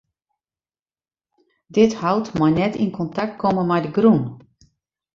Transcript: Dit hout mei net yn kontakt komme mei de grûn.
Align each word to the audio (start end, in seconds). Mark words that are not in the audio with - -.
Dit 1.77 1.91
hout 2.03 2.27
mei 2.39 2.51
net 2.59 2.73
yn 2.83 2.95
kontakt 2.99 3.37
komme 3.41 3.63
mei 3.69 3.81
de 3.85 3.89
grûn. 3.97 4.21